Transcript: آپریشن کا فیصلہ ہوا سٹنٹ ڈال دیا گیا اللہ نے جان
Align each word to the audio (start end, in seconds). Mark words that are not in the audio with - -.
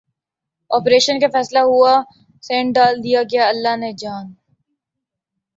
آپریشن 0.71 1.19
کا 1.19 1.27
فیصلہ 1.33 1.59
ہوا 1.69 1.93
سٹنٹ 2.43 2.75
ڈال 2.75 2.93
دیا 3.03 3.21
گیا 3.31 3.43
اللہ 3.47 3.75
نے 3.77 3.91
جان 3.97 4.25